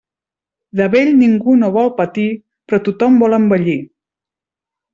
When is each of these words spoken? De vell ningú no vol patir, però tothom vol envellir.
De 0.79 0.87
vell 0.95 1.11
ningú 1.19 1.55
no 1.59 1.69
vol 1.75 1.93
patir, 2.01 2.27
però 2.67 2.81
tothom 2.89 3.23
vol 3.27 3.41
envellir. 3.43 3.79